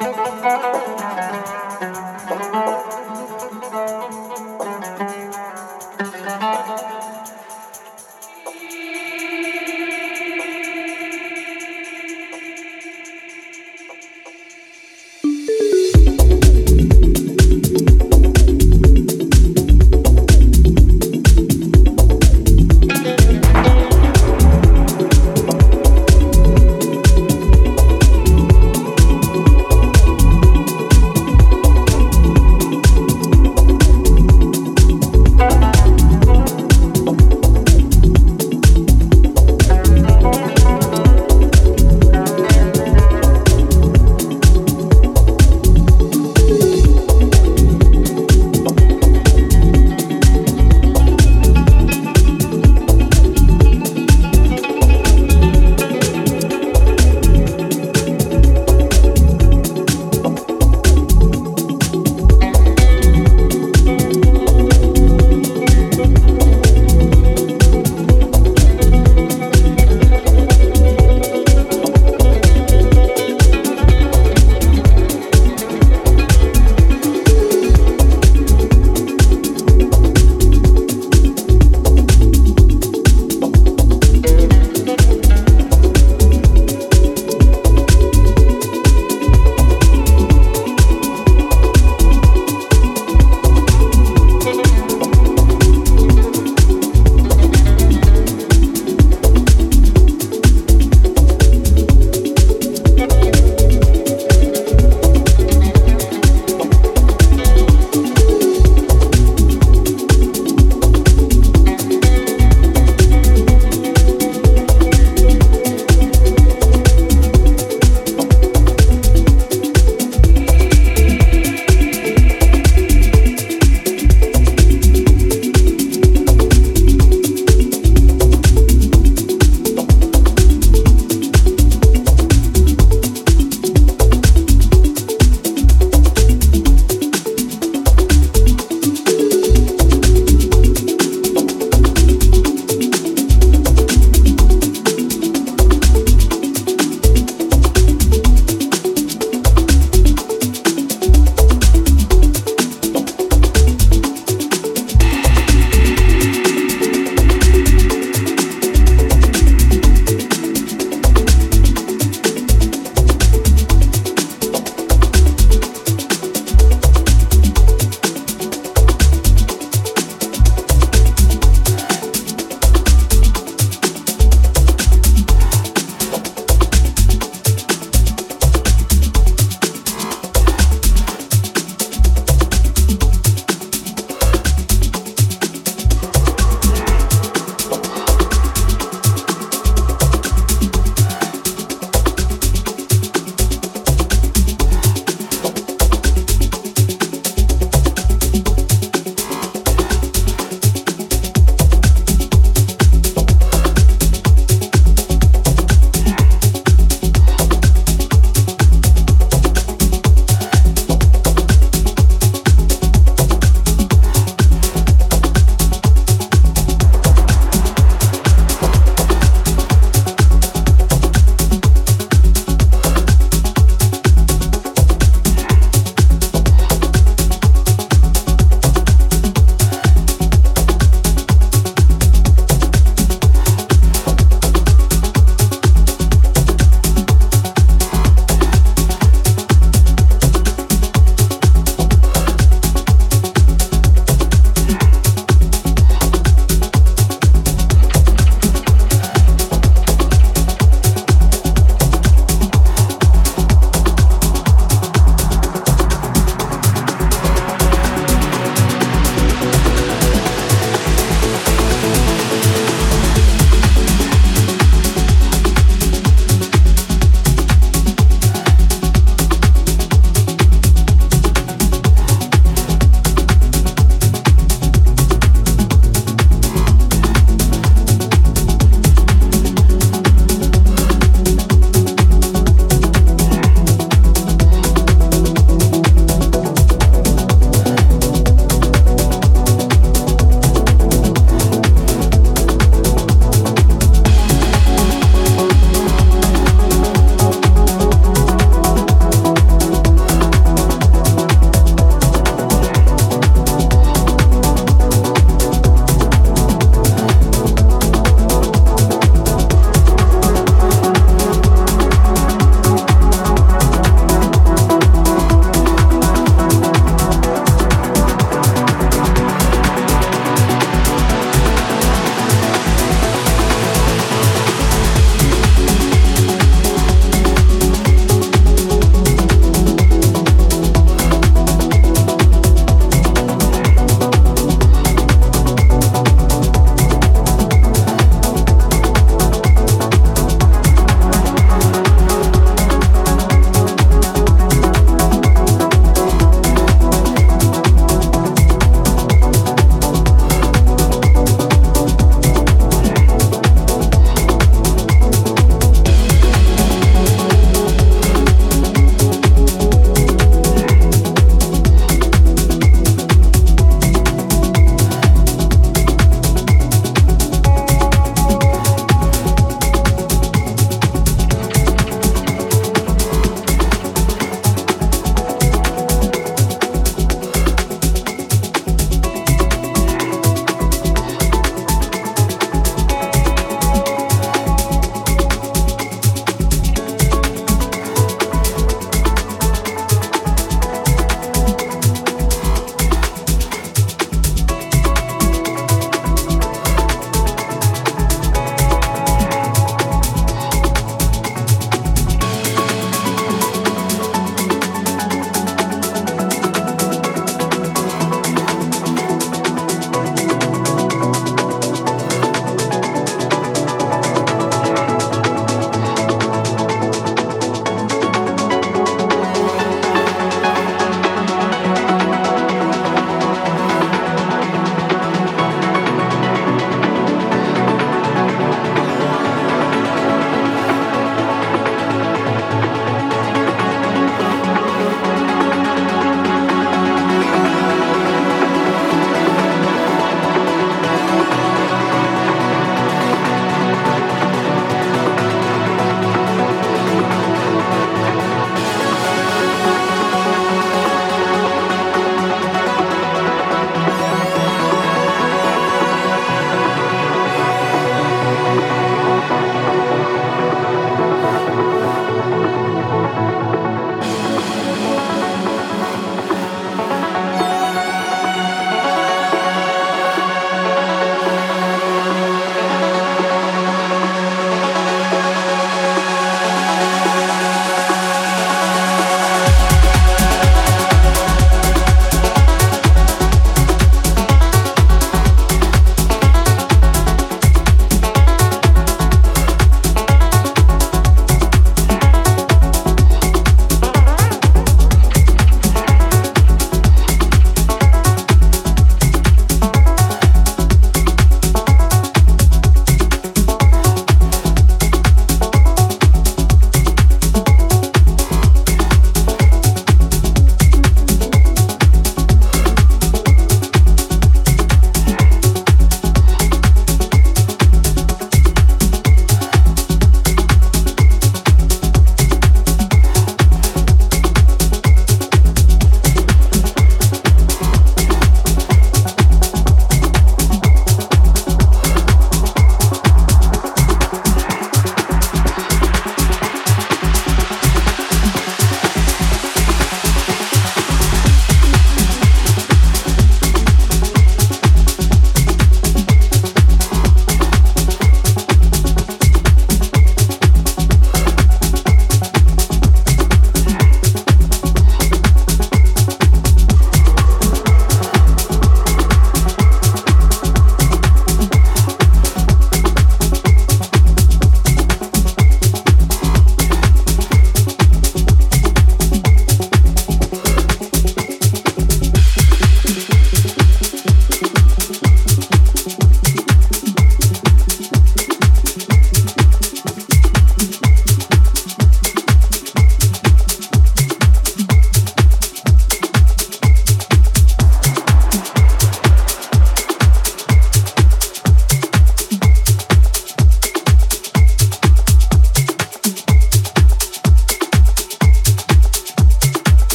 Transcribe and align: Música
Música 0.00 0.69